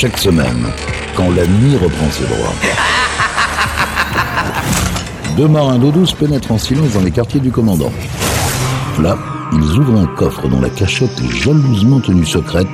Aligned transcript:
chaque 0.00 0.18
semaine, 0.18 0.64
quand 1.16 1.28
la 1.30 1.44
nuit 1.44 1.76
reprend 1.76 2.08
ses 2.12 2.22
droits. 2.22 2.54
Deux 5.36 5.48
marins 5.48 5.76
d'eau 5.80 5.90
douce 5.90 6.12
pénètrent 6.12 6.52
en 6.52 6.58
silence 6.58 6.92
dans 6.92 7.00
les 7.00 7.10
quartiers 7.10 7.40
du 7.40 7.50
commandant. 7.50 7.90
Là, 9.02 9.18
ils 9.52 9.76
ouvrent 9.76 9.98
un 9.98 10.06
coffre 10.06 10.46
dont 10.46 10.60
la 10.60 10.70
cachette 10.70 11.10
est 11.20 11.36
jalousement 11.36 11.98
tenue 11.98 12.24
secrète 12.24 12.68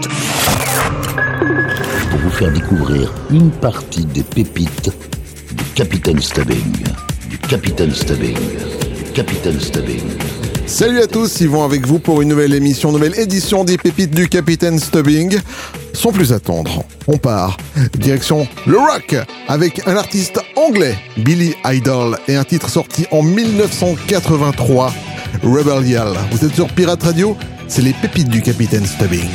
pour 2.11 2.21
vous 2.21 2.31
faire 2.31 2.53
découvrir 2.53 3.11
une 3.31 3.51
partie 3.51 4.05
des 4.05 4.23
pépites 4.23 4.91
du 5.57 5.65
Capitaine 5.75 6.21
Stubbing. 6.21 6.75
Du 7.31 7.39
Capitaine 7.39 7.95
Stubbing. 7.95 8.37
Du 8.37 9.13
Capitaine 9.15 9.61
Stubbing. 9.61 10.03
Salut 10.67 11.01
à 11.01 11.07
tous, 11.07 11.41
ils 11.41 11.49
vont 11.49 11.65
avec 11.65 11.87
vous 11.87 12.01
pour 12.01 12.21
une 12.21 12.29
nouvelle 12.29 12.53
émission, 12.53 12.93
nouvelle 12.93 13.19
édition 13.19 13.65
des 13.65 13.79
pépites 13.79 14.15
du 14.15 14.29
Capitaine 14.29 14.79
Stubbing. 14.79 15.39
Sans 15.95 16.13
plus 16.13 16.33
attendre, 16.33 16.85
on 17.07 17.17
part. 17.17 17.57
Direction 17.95 18.47
le 18.67 18.79
rock 18.79 19.17
avec 19.49 19.87
un 19.87 19.97
artiste 19.97 20.41
anglais, 20.57 20.97
Billy 21.17 21.55
Idol, 21.65 22.19
et 22.29 22.37
un 22.37 22.45
titre 22.45 22.69
sorti 22.69 23.07
en 23.11 23.23
1983, 23.23 24.93
Rebellial. 25.43 26.13
Vous 26.33 26.45
êtes 26.45 26.55
sur 26.55 26.67
Pirate 26.69 27.03
Radio, 27.03 27.37
c'est 27.69 27.83
les 27.83 27.93
pépites 27.93 28.29
du 28.29 28.43
Capitaine 28.43 28.85
Stubbing. 28.85 29.31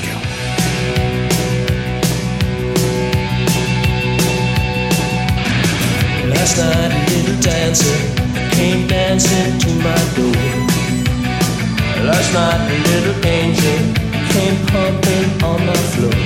Came 14.40 14.66
pumping 14.68 15.30
on 15.44 15.60
the 15.66 15.80
floor. 15.92 16.22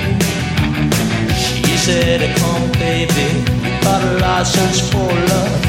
She 1.44 1.76
said, 1.86 2.20
come 2.38 2.66
baby, 2.74 3.30
got 3.82 4.02
a 4.04 4.14
license 4.20 4.80
for 4.92 5.12
love. 5.32 5.62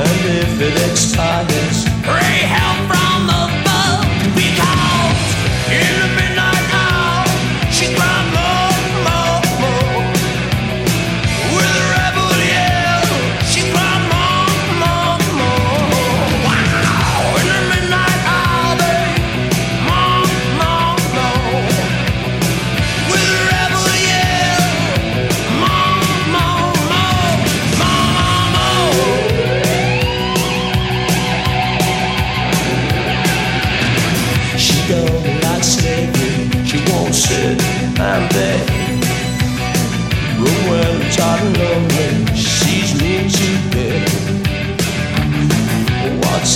And 0.00 0.20
if 0.42 0.52
it 0.68 0.76
expires, 0.90 1.78
pray 2.08 2.38
help 2.56 2.78
from 2.90 3.22
above. 3.44 4.04
Because 4.36 4.85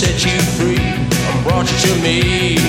set 0.01 0.25
you 0.25 0.41
free 0.57 0.83
and 0.83 1.43
brought 1.43 1.71
you 1.71 1.77
to 1.77 2.01
me, 2.01 2.60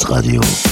Radio. 0.00 0.71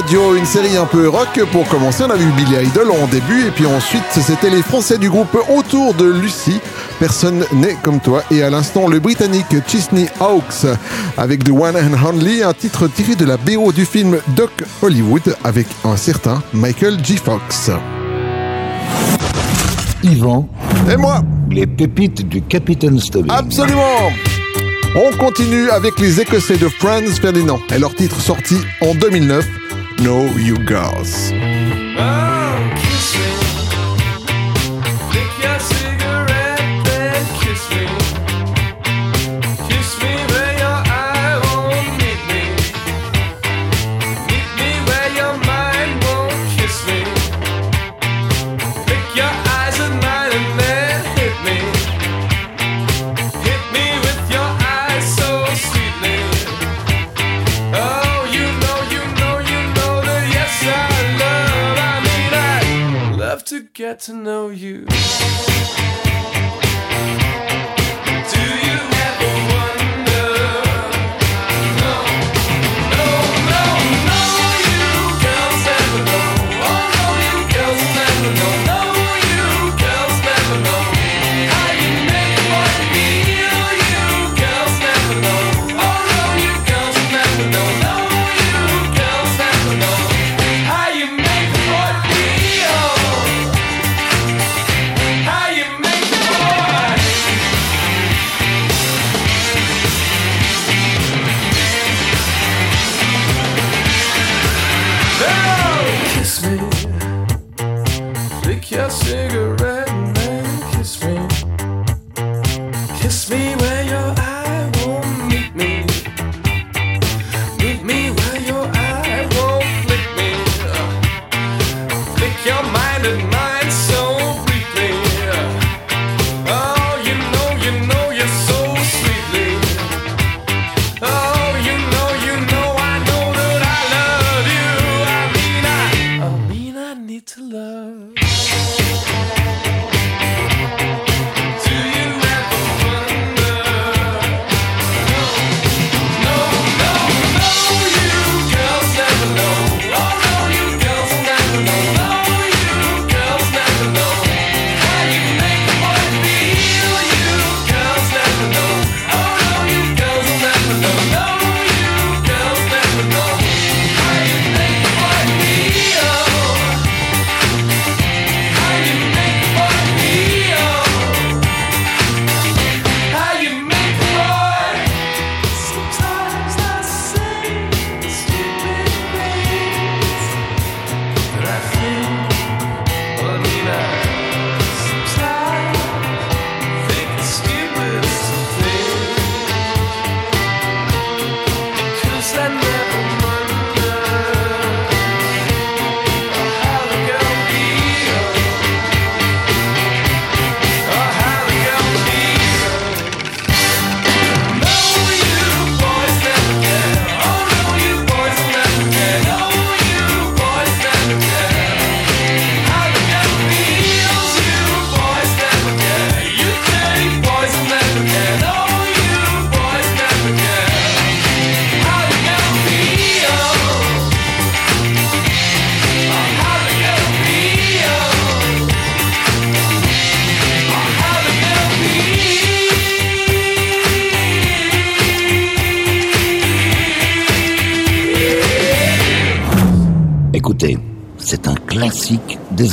Radio, 0.00 0.34
une 0.34 0.46
série 0.46 0.78
un 0.78 0.86
peu 0.86 1.10
rock. 1.10 1.38
Pour 1.52 1.68
commencer, 1.68 2.04
on 2.06 2.10
a 2.10 2.16
vu 2.16 2.24
Billy 2.32 2.64
Idol 2.68 2.90
en 2.90 3.06
début, 3.06 3.46
et 3.46 3.50
puis 3.50 3.66
ensuite, 3.66 4.02
c'était 4.12 4.48
les 4.48 4.62
Français 4.62 4.96
du 4.96 5.10
groupe 5.10 5.36
Autour 5.54 5.92
de 5.92 6.06
Lucie, 6.06 6.58
Personne 6.98 7.44
n'est 7.52 7.76
comme 7.82 8.00
toi, 8.00 8.22
et 8.30 8.42
à 8.42 8.48
l'instant, 8.48 8.88
le 8.88 8.98
Britannique 8.98 9.54
Chisney 9.66 10.06
Hawks, 10.18 10.64
avec 11.18 11.44
The 11.44 11.50
One 11.50 11.76
and 11.76 12.02
Only, 12.02 12.42
un 12.42 12.54
titre 12.54 12.88
tiré 12.88 13.14
de 13.14 13.26
la 13.26 13.36
BO 13.36 13.72
du 13.72 13.84
film 13.84 14.18
Doc 14.28 14.50
Hollywood, 14.80 15.36
avec 15.44 15.66
un 15.84 15.96
certain 15.96 16.42
Michael 16.54 17.04
G. 17.04 17.16
Fox. 17.16 17.70
Yvan. 20.02 20.48
Et 20.90 20.96
moi. 20.96 21.20
Les 21.50 21.66
pépites 21.66 22.26
du 22.26 22.40
Capitaine 22.40 22.98
Stubbing. 22.98 23.30
Absolument. 23.30 24.10
On 24.96 25.14
continue 25.18 25.68
avec 25.68 25.98
les 26.00 26.20
Écossais 26.22 26.56
de 26.56 26.68
Franz 26.68 27.20
Ferdinand 27.20 27.60
et 27.74 27.78
leur 27.78 27.94
titre 27.94 28.18
sorti 28.20 28.56
en 28.80 28.94
2009. 28.94 29.59
Know 30.00 30.34
You 30.38 30.56
Girls. 30.64 31.30
Ah. 31.98 32.39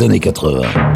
Années 0.02 0.20
80. 0.20 0.87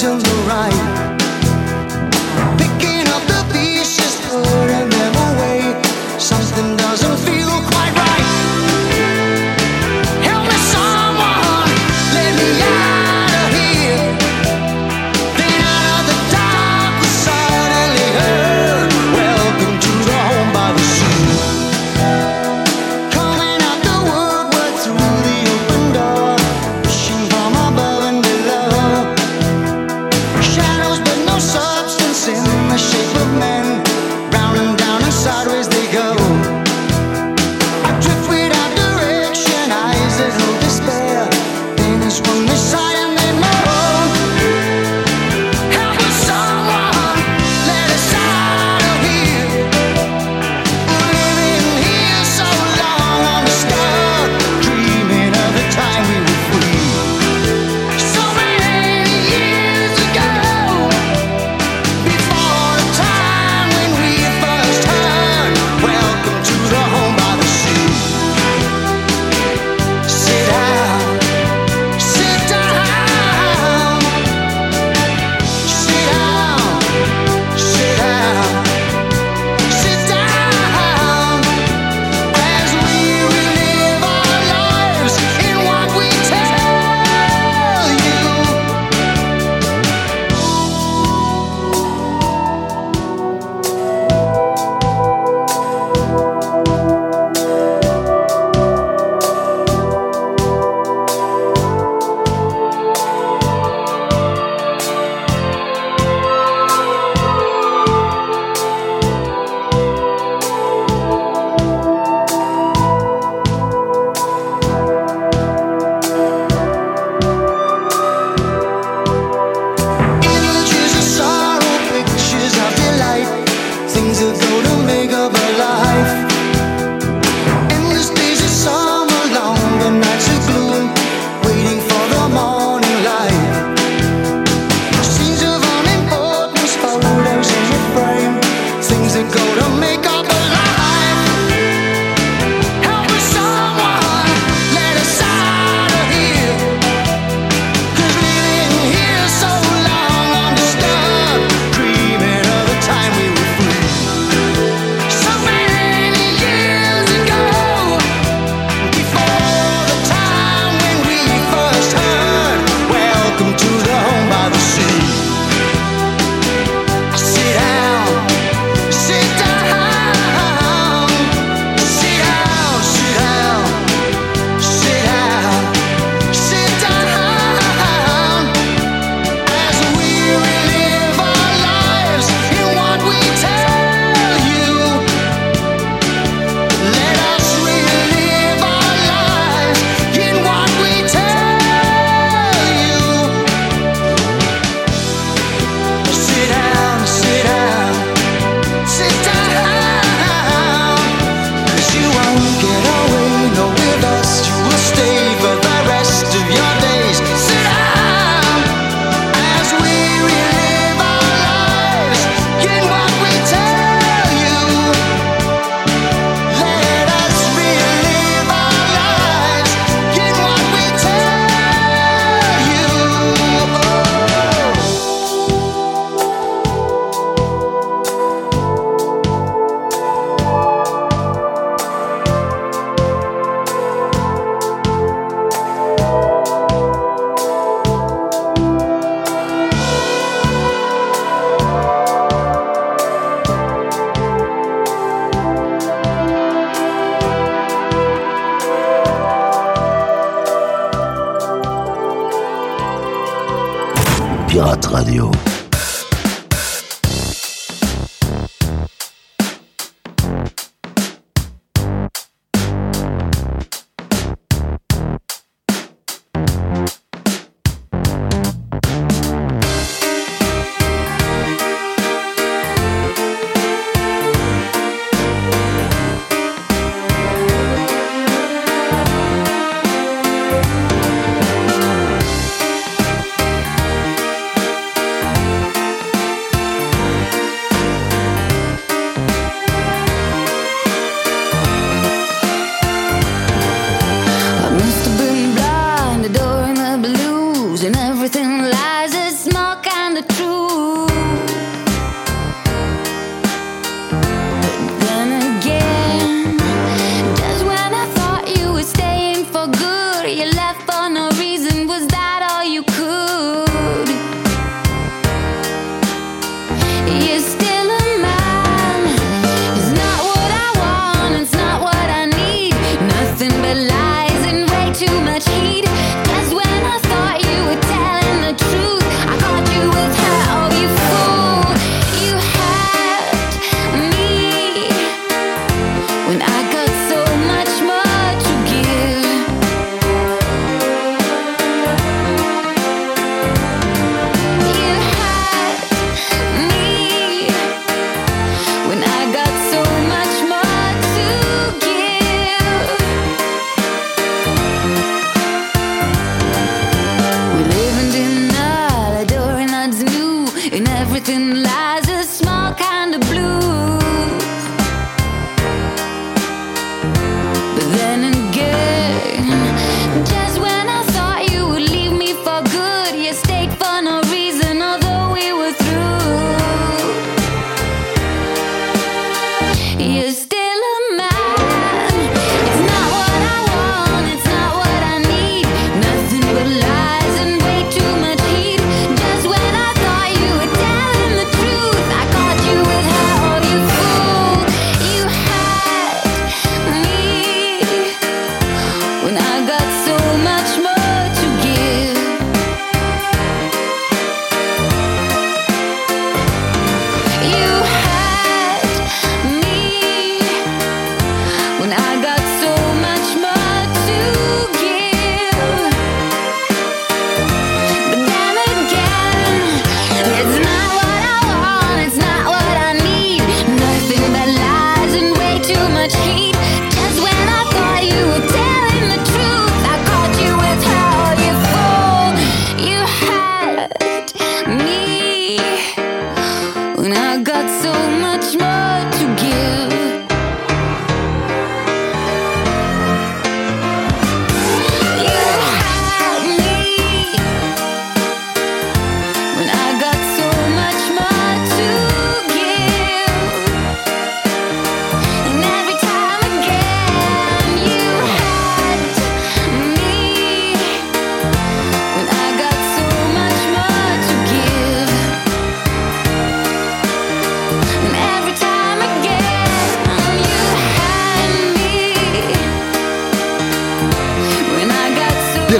The 0.00 0.40
left 0.48 0.72
and 0.72 0.99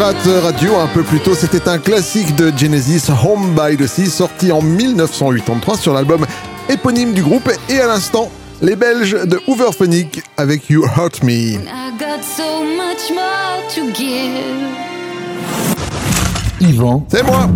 Radio 0.02 0.76
un 0.76 0.86
peu 0.86 1.02
plus 1.02 1.20
tôt, 1.20 1.34
c'était 1.34 1.68
un 1.68 1.76
classique 1.76 2.34
de 2.34 2.50
Genesis, 2.56 3.10
Home 3.22 3.54
by 3.54 3.76
the 3.76 3.86
Sea, 3.86 4.06
sorti 4.06 4.50
en 4.50 4.62
1983 4.62 5.76
sur 5.76 5.92
l'album 5.92 6.24
éponyme 6.70 7.12
du 7.12 7.22
groupe 7.22 7.50
et 7.68 7.80
à 7.80 7.86
l'instant, 7.86 8.30
les 8.62 8.76
Belges 8.76 9.26
de 9.26 9.38
Hooverphonic 9.46 10.22
avec 10.38 10.70
You 10.70 10.86
Hurt 10.96 11.22
Me. 11.22 11.58
So 12.22 12.42
Yvan, 16.62 17.06
c'est 17.10 17.22
moi 17.22 17.50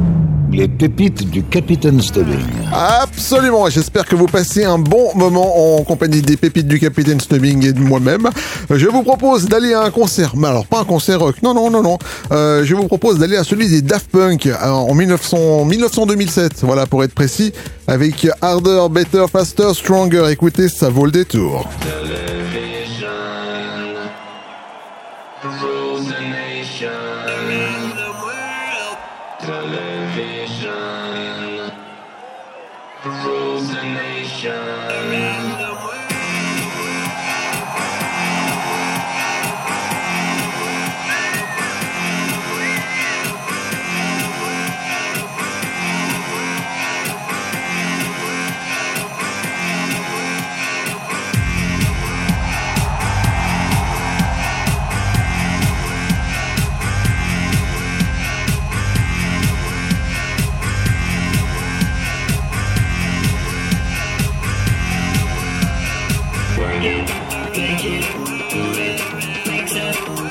les 0.54 0.68
pépites 0.68 1.28
du 1.30 1.42
Capitaine 1.42 2.00
Stubbing. 2.00 2.38
Absolument, 2.72 3.68
j'espère 3.68 4.06
que 4.06 4.14
vous 4.14 4.26
passez 4.26 4.64
un 4.64 4.78
bon 4.78 5.10
moment 5.14 5.78
en 5.78 5.82
compagnie 5.82 6.22
des 6.22 6.36
pépites 6.36 6.68
du 6.68 6.78
Capitaine 6.78 7.20
Stubbing 7.20 7.66
et 7.66 7.72
de 7.72 7.80
moi-même. 7.80 8.30
Euh, 8.70 8.78
je 8.78 8.86
vous 8.86 9.02
propose 9.02 9.46
d'aller 9.46 9.74
à 9.74 9.82
un 9.82 9.90
concert, 9.90 10.34
mais 10.36 10.48
alors 10.48 10.66
pas 10.66 10.80
un 10.80 10.84
concert 10.84 11.20
rock, 11.20 11.42
non, 11.42 11.54
non, 11.54 11.70
non, 11.70 11.82
non. 11.82 11.98
Euh, 12.30 12.64
je 12.64 12.74
vous 12.74 12.86
propose 12.86 13.18
d'aller 13.18 13.36
à 13.36 13.44
celui 13.44 13.68
des 13.68 13.82
Daft 13.82 14.10
Punk 14.10 14.46
euh, 14.46 14.54
en 14.68 14.94
1900-2007, 14.94 16.50
voilà 16.62 16.86
pour 16.86 17.02
être 17.02 17.14
précis, 17.14 17.52
avec 17.86 18.26
Harder, 18.40 18.86
Better, 18.90 19.24
Faster, 19.30 19.74
Stronger. 19.74 20.28
Écoutez, 20.30 20.68
ça 20.68 20.88
vaut 20.88 21.06
le 21.06 21.12
détour. 21.12 21.68
Make 66.84 66.98
it, 66.98 67.56
make 67.56 67.84
it, 67.86 68.50
do 68.50 68.62
it, 68.76 69.46
it. 69.72 70.23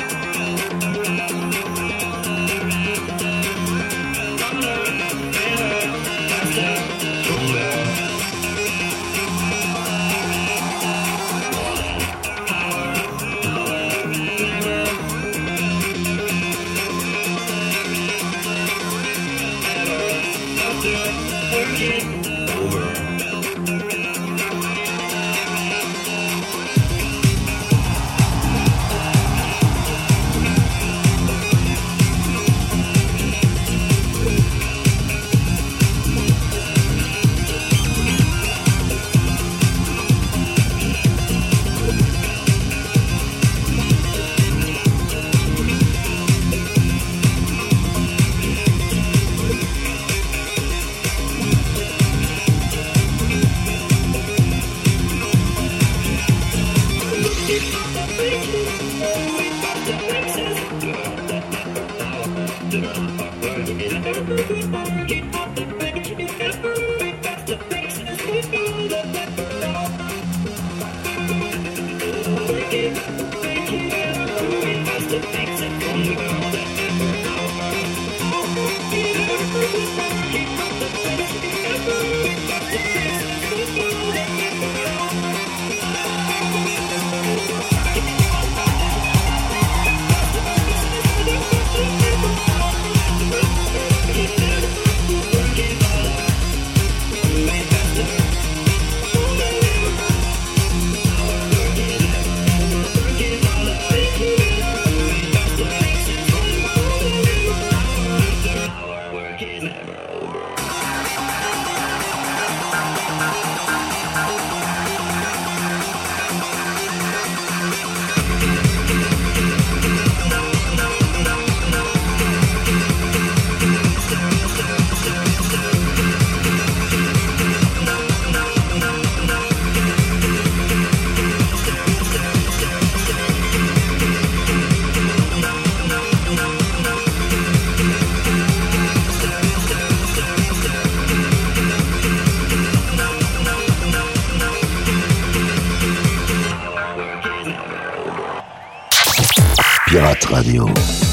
Radio. 150.33 151.12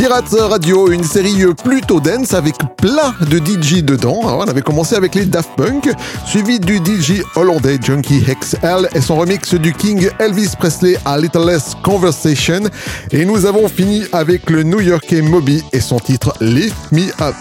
Pirate 0.00 0.34
Radio, 0.48 0.90
une 0.90 1.04
série 1.04 1.44
plutôt 1.62 2.00
dense 2.00 2.32
avec 2.32 2.54
plein 2.78 3.14
de 3.20 3.36
DJ 3.36 3.82
dedans. 3.82 4.18
Alors, 4.22 4.38
on 4.38 4.48
avait 4.48 4.62
commencé 4.62 4.94
avec 4.94 5.14
les 5.14 5.26
Daft 5.26 5.50
Punk, 5.58 5.90
suivi 6.24 6.58
du 6.58 6.78
DJ 6.78 7.22
hollandais 7.36 7.78
Junkie 7.82 8.22
XL 8.22 8.88
et 8.94 9.02
son 9.02 9.16
remix 9.16 9.52
du 9.52 9.74
King 9.74 10.08
Elvis 10.18 10.54
Presley 10.58 10.96
à 11.04 11.18
Little 11.18 11.46
Less 11.46 11.76
Conversation. 11.82 12.62
Et 13.10 13.26
nous 13.26 13.44
avons 13.44 13.68
fini 13.68 14.04
avec 14.12 14.48
le 14.48 14.62
New 14.62 14.80
Yorkais 14.80 15.20
Moby 15.20 15.62
et 15.70 15.80
son 15.80 15.98
titre 15.98 16.32
Lift 16.40 16.92
Me 16.92 17.10
Up. 17.20 17.36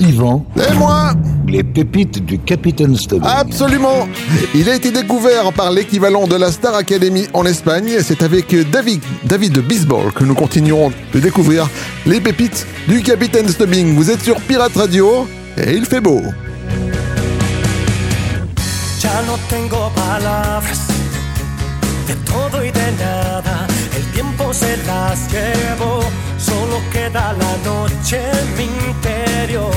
Yvan, 0.00 0.44
Et 0.56 0.74
moi 0.74 1.12
les 1.46 1.62
pépites 1.62 2.24
du 2.24 2.38
Capitaine 2.38 2.96
Stubbing. 2.96 3.28
Absolument 3.28 4.08
Il 4.54 4.68
a 4.68 4.74
été 4.74 4.90
découvert 4.90 5.52
par 5.52 5.70
l'équivalent 5.70 6.26
de 6.26 6.36
la 6.36 6.52
Star 6.52 6.74
Academy 6.74 7.26
en 7.32 7.44
Espagne. 7.44 7.98
C'est 8.00 8.22
avec 8.22 8.54
David, 8.70 9.00
David 9.24 9.58
Bisbal 9.58 10.12
que 10.14 10.24
nous 10.24 10.34
continuerons 10.34 10.92
de 11.12 11.20
découvrir 11.20 11.68
les 12.06 12.20
pépites 12.20 12.66
du 12.88 13.02
Capitaine 13.02 13.48
Stubbing. 13.48 13.94
Vous 13.94 14.10
êtes 14.10 14.22
sur 14.22 14.36
Pirate 14.42 14.76
Radio 14.76 15.26
et 15.56 15.74
il 15.74 15.84
fait 15.86 16.00
beau. 16.00 16.22
Ya 19.02 19.22
no 19.22 19.38
tengo 19.48 19.90
palabras 19.94 20.78
de 22.06 22.14
todo 22.30 22.62
y 22.62 22.70
de 22.70 22.92
nada. 22.98 23.66
El 23.96 24.04
tiempo 24.12 24.52
se 24.52 24.76
las 24.86 25.32
llevó, 25.32 26.00
solo 26.40 26.80
queda 26.90 27.32
la 27.34 27.56
noche 27.64 28.18
en 28.40 28.56
mi 28.56 28.64
interior. 28.64 29.72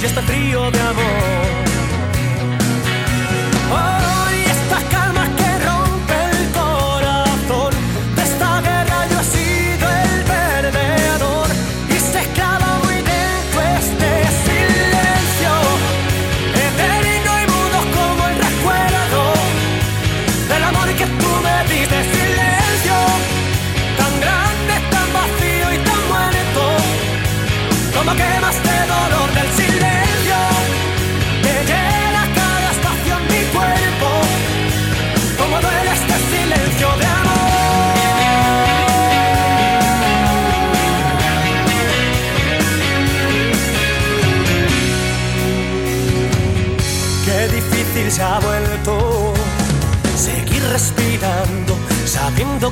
Y 0.00 0.04
este 0.04 0.20
frío 0.22 0.70
de 0.70 0.80
amor. 0.80 1.47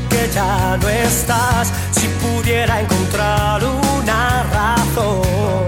Que 0.08 0.30
ya 0.32 0.76
no 0.80 0.88
estás. 0.88 1.72
Si 1.90 2.06
pudiera 2.22 2.80
encontrar 2.80 3.62
una 3.64 4.42
razón 4.52 5.66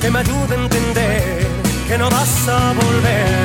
que 0.00 0.10
me 0.10 0.18
ayude 0.20 0.56
a 0.56 0.62
entender 0.64 1.46
que 1.88 1.98
no 1.98 2.10
vas 2.10 2.48
a 2.48 2.72
volver. 2.72 3.41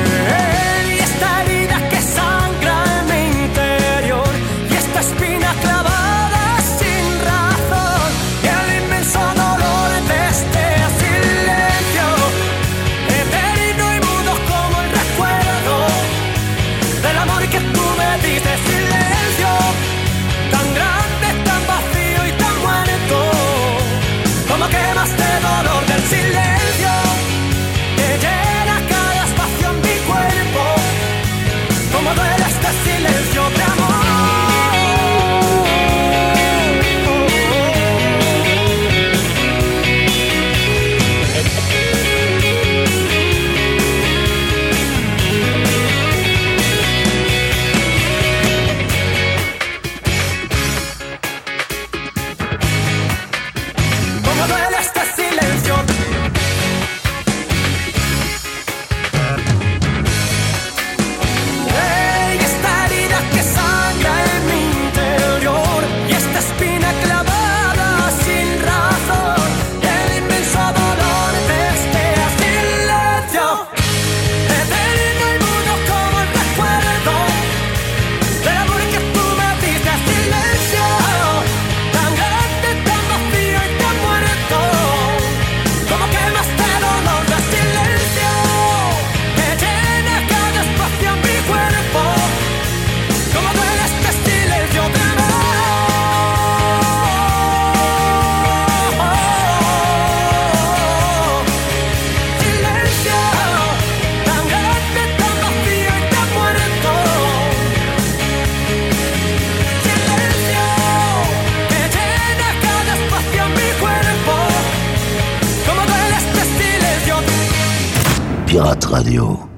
Radio. 118.60 119.57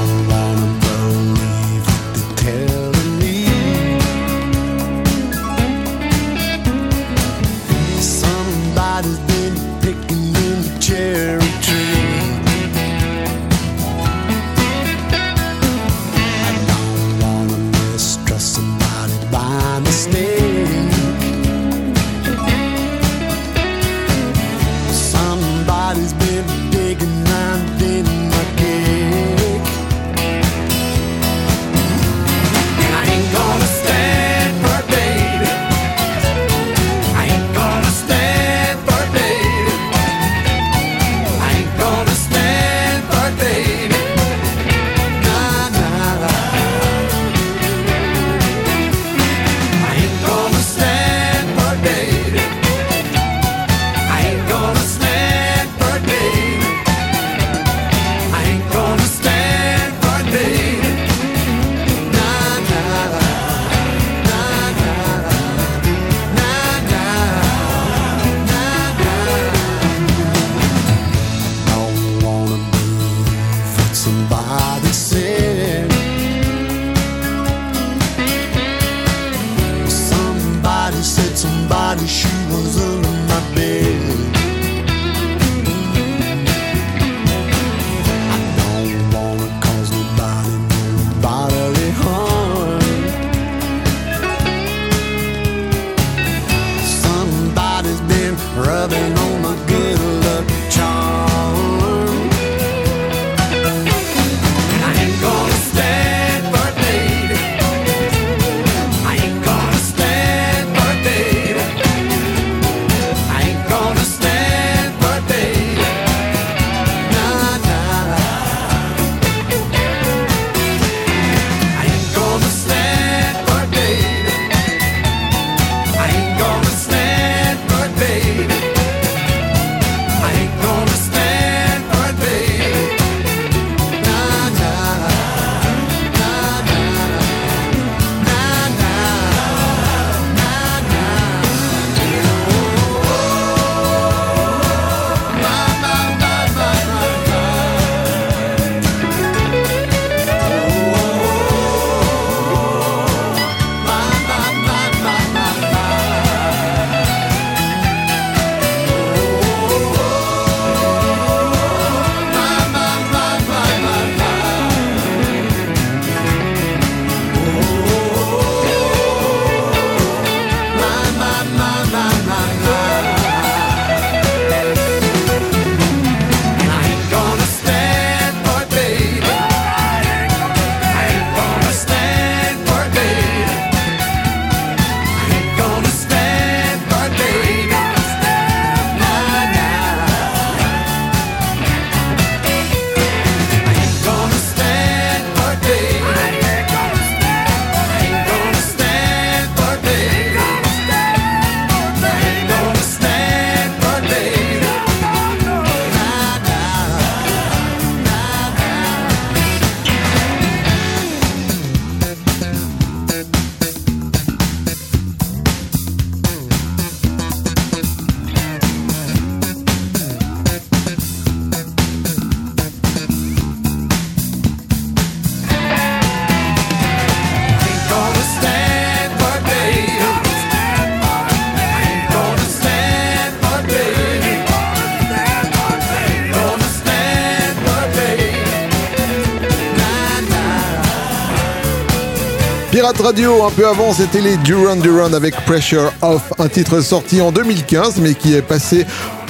Pirate 242.91 243.05
Radio. 243.05 243.45
Un 243.45 243.51
peu 243.51 243.65
avant, 243.65 243.93
c'était 243.93 244.19
les 244.19 244.35
Duran 244.37 244.75
Duran 244.75 245.13
avec 245.13 245.33
Pressure 245.45 245.93
Off, 246.01 246.33
un 246.39 246.49
titre 246.49 246.81
sorti 246.81 247.21
en 247.21 247.31
2015 247.31 248.01
mais 248.01 248.15
qui 248.15 248.33
est 248.33 248.41
passé 248.41 248.85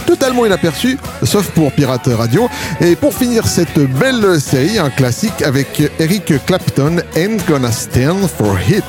totalement 0.07 0.47
inaperçu, 0.47 0.97
sauf 1.24 1.47
pour 1.51 1.72
Pirate 1.72 2.09
Radio. 2.18 2.49
Et 2.80 2.95
pour 2.95 3.14
finir 3.14 3.45
cette 3.45 3.78
belle 3.99 4.41
série, 4.41 4.80
un 4.80 4.89
classique 4.89 5.43
avec 5.43 5.91
Eric 5.99 6.34
Clapton, 6.47 7.01
Ain't 7.16 7.45
Gonna 7.47 7.72
Stand 7.72 8.28
for 8.36 8.57
Hit. 8.68 8.84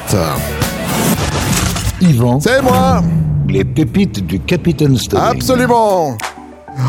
Yvan. 2.01 2.41
C'est 2.41 2.63
moi 2.63 3.03
Les 3.49 3.65
pépites 3.65 4.25
du 4.25 4.41
Capitaine 4.41 4.97
Stone. 4.97 5.21
Absolument 5.23 6.17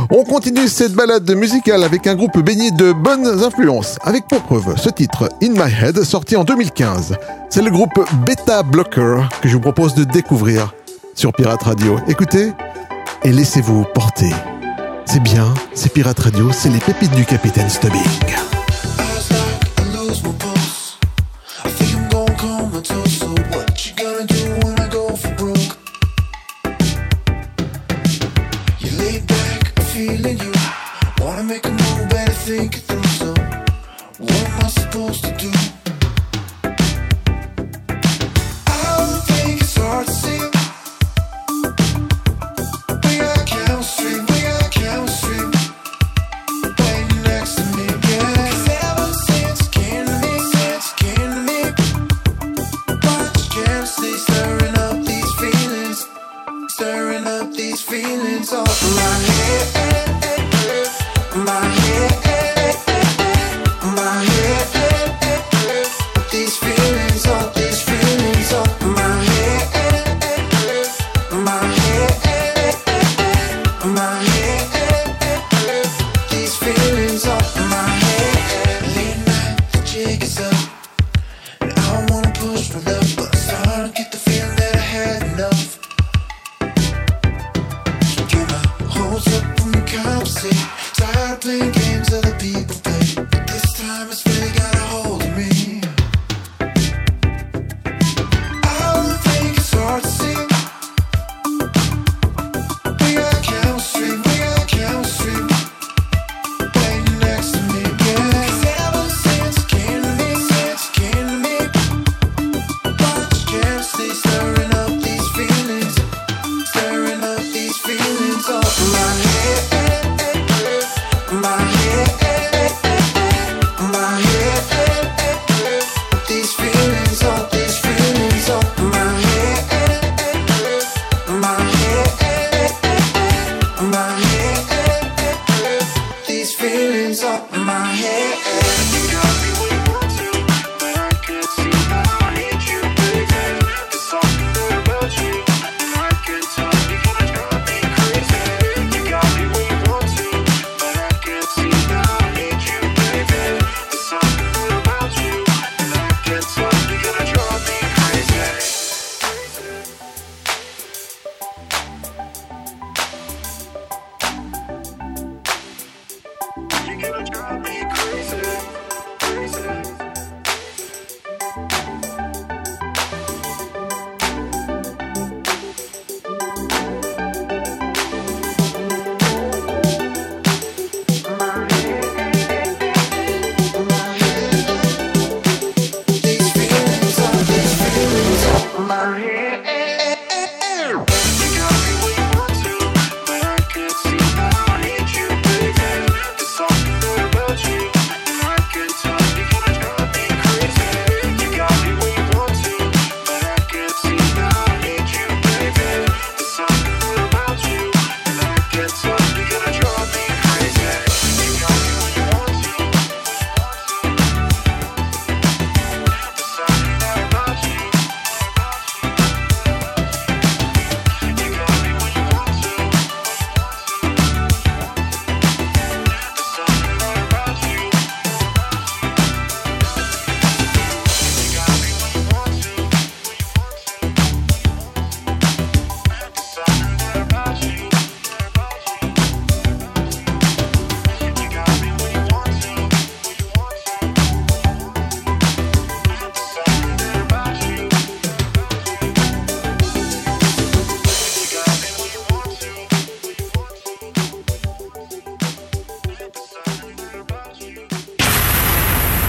on 0.09 0.23
continue 0.23 0.67
cette 0.67 0.93
balade 0.93 1.29
musicale 1.35 1.83
avec 1.83 2.07
un 2.07 2.15
groupe 2.15 2.39
baigné 2.39 2.71
de 2.71 2.91
bonnes 2.91 3.43
influences, 3.43 3.97
avec 4.03 4.27
pour 4.27 4.41
preuve 4.41 4.77
ce 4.77 4.89
titre 4.89 5.29
In 5.41 5.49
My 5.49 5.71
Head 5.71 6.03
sorti 6.03 6.35
en 6.35 6.43
2015. 6.43 7.15
C'est 7.49 7.61
le 7.61 7.71
groupe 7.71 7.99
Beta 8.25 8.63
Blocker 8.63 9.21
que 9.41 9.49
je 9.49 9.53
vous 9.53 9.61
propose 9.61 9.95
de 9.95 10.03
découvrir 10.03 10.73
sur 11.15 11.33
Pirate 11.33 11.63
Radio. 11.63 11.97
Écoutez 12.07 12.51
et 13.23 13.31
laissez-vous 13.31 13.85
porter. 13.93 14.29
C'est 15.05 15.21
bien, 15.21 15.53
c'est 15.73 15.91
Pirate 15.91 16.19
Radio, 16.19 16.51
c'est 16.51 16.69
les 16.69 16.79
pépites 16.79 17.13
du 17.15 17.25
capitaine 17.25 17.69
Stubbing. 17.69 18.52
feeling 29.93 30.39
you. 30.39 30.51
Wanna 31.19 31.43
make 31.43 31.65
a 31.65 31.69
move, 31.69 32.09
better 32.09 32.31
think. 32.31 32.77
it 32.77 32.81
through. 32.81 32.92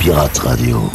Pirate 0.04 0.38
Radio. 0.44 0.90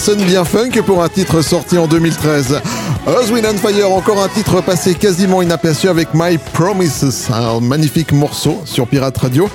sonne 0.00 0.24
bien 0.24 0.44
funk 0.46 0.80
pour 0.86 1.02
un 1.02 1.10
titre 1.10 1.42
sorti 1.42 1.76
en 1.76 1.86
2013. 1.86 2.62
Earth, 3.06 3.30
and 3.30 3.58
Fire, 3.58 3.92
encore 3.92 4.22
un 4.22 4.28
titre 4.28 4.62
passé 4.62 4.94
quasiment 4.94 5.42
inaperçu 5.42 5.88
avec 5.88 6.08
My 6.14 6.38
Promises, 6.54 7.28
un 7.30 7.60
magnifique 7.60 8.12
morceau 8.12 8.62
sur 8.64 8.86
Pirate 8.86 9.18
Radio. 9.18 9.50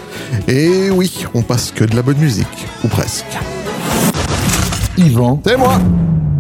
Et 0.48 0.92
oui, 0.92 1.26
on 1.34 1.42
passe 1.42 1.72
que 1.72 1.84
de 1.84 1.96
la 1.96 2.04
bonne 2.04 2.18
musique, 2.18 2.46
ou 2.84 2.88
presque. 2.88 3.26
Yvan. 4.98 5.42
C'est 5.44 5.58
moi 5.58 5.80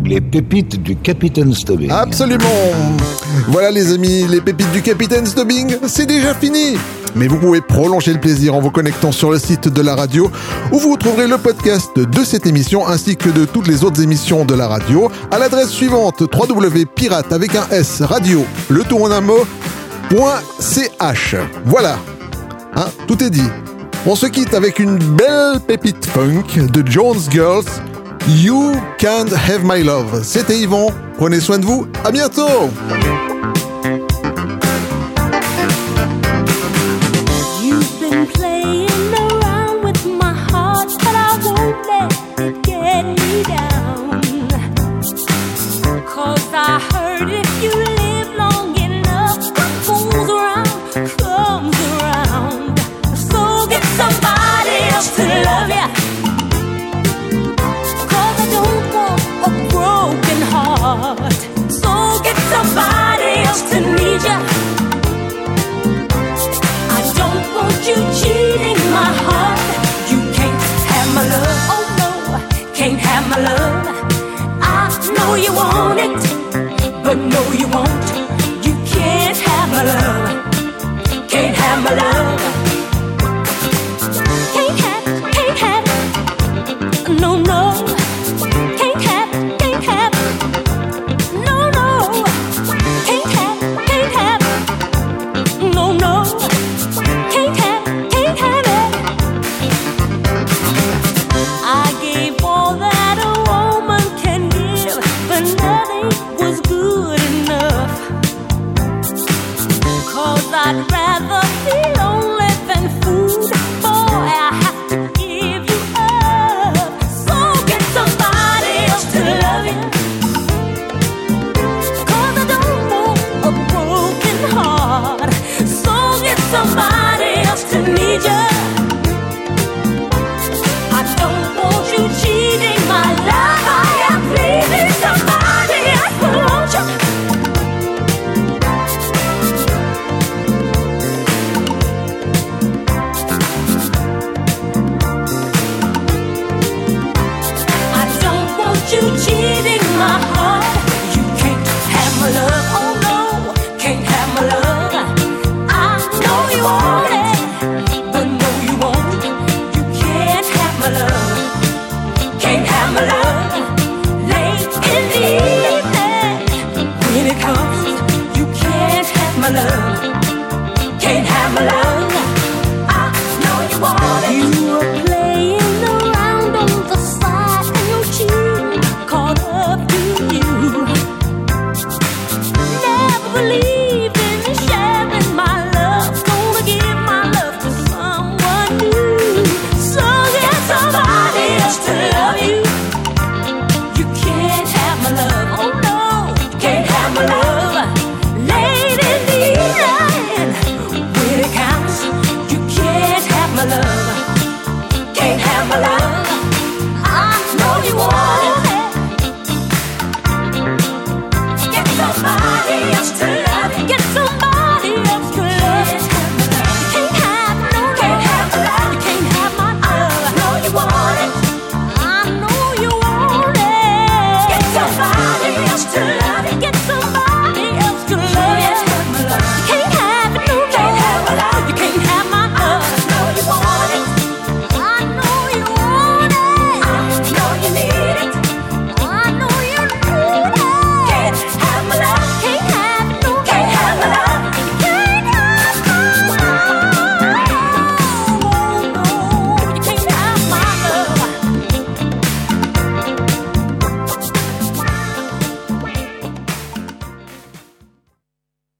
les 0.03 0.21
pépites 0.21 0.81
du 0.83 0.95
Capitaine 0.95 1.53
Stubbing. 1.53 1.89
Absolument. 1.89 2.45
Voilà 3.47 3.71
les 3.71 3.91
amis, 3.91 4.27
les 4.29 4.39
pépites 4.39 4.71
du 4.71 4.83
Capitaine 4.83 5.25
Stubbing, 5.25 5.77
c'est 5.87 6.05
déjà 6.05 6.35
fini 6.35 6.77
mais 7.15 7.27
vous 7.27 7.37
pouvez 7.37 7.61
prolonger 7.61 8.13
le 8.13 8.19
plaisir 8.19 8.55
en 8.55 8.59
vous 8.59 8.71
connectant 8.71 9.11
sur 9.11 9.31
le 9.31 9.39
site 9.39 9.67
de 9.67 9.81
la 9.81 9.95
radio 9.95 10.29
où 10.71 10.79
vous 10.79 10.91
retrouverez 10.91 11.27
le 11.27 11.37
podcast 11.37 11.97
de 11.97 12.23
cette 12.23 12.45
émission 12.45 12.87
ainsi 12.87 13.15
que 13.15 13.29
de 13.29 13.45
toutes 13.45 13.67
les 13.67 13.83
autres 13.83 14.01
émissions 14.01 14.45
de 14.45 14.53
la 14.53 14.67
radio 14.67 15.09
à 15.31 15.39
l'adresse 15.39 15.69
suivante 15.69 16.21
www.pirate 16.21 17.31
avec 17.31 17.55
un 17.55 17.67
S 17.71 18.01
radio 18.01 18.45
le 18.69 18.83
tour 18.83 19.03
en 19.03 19.11
un 19.11 19.21
mot 19.21 19.45
Voilà, 21.65 21.97
hein, 22.75 22.85
tout 23.07 23.23
est 23.23 23.29
dit. 23.29 23.49
On 24.05 24.15
se 24.15 24.27
quitte 24.27 24.53
avec 24.53 24.77
une 24.77 24.97
belle 24.97 25.59
pépite 25.65 26.05
funk 26.05 26.67
de 26.71 26.83
Jones 26.87 27.19
Girls. 27.31 27.65
You 28.27 28.73
can't 28.99 29.33
have 29.33 29.63
my 29.63 29.83
love. 29.83 30.23
C'était 30.23 30.59
Yvon. 30.59 30.91
Prenez 31.17 31.39
soin 31.39 31.57
de 31.57 31.65
vous. 31.65 31.87
À 32.03 32.11
bientôt. 32.11 32.69